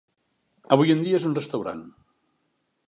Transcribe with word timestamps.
Avui 0.77 0.93
en 0.95 1.05
dia 1.09 1.21
és 1.21 1.29
un 1.31 1.37
restaurant. 1.41 1.87